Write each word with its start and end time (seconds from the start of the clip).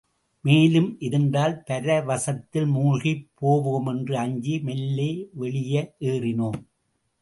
மேலும் 0.41 0.99
இருந்தால், 0.99 1.63
பரவசத்தில் 1.67 2.65
மூழ்கிப் 2.65 3.29
போவோமென்று 3.41 4.13
அஞ்சி, 4.13 4.59
மெல்ல 4.59 5.01
வெளியேறினோம். 5.39 6.59